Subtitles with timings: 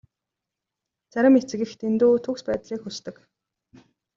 [1.15, 3.15] Зарим эцэг эх дэндүү төгс байдлыг хүсдэг.